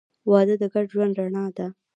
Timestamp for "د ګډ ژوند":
0.61-1.13